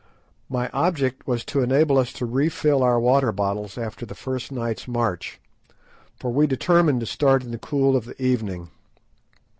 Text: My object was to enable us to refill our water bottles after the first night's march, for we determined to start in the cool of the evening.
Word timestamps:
My 0.49 0.67
object 0.71 1.27
was 1.27 1.45
to 1.45 1.61
enable 1.61 1.99
us 1.99 2.11
to 2.13 2.25
refill 2.25 2.81
our 2.81 2.99
water 2.99 3.31
bottles 3.31 3.77
after 3.77 4.03
the 4.03 4.15
first 4.15 4.51
night's 4.51 4.87
march, 4.87 5.39
for 6.15 6.33
we 6.33 6.47
determined 6.47 7.01
to 7.01 7.05
start 7.05 7.43
in 7.43 7.51
the 7.51 7.59
cool 7.59 7.95
of 7.95 8.05
the 8.05 8.19
evening. 8.19 8.71